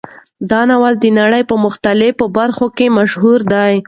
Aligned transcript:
دا 0.51 0.61
ناول 0.69 0.93
د 0.99 1.05
نړۍ 1.19 1.43
په 1.49 1.55
مختلفو 1.65 2.25
برخو 2.37 2.67
کې 2.77 2.93
مشهور 2.97 3.39
دی. 3.53 3.73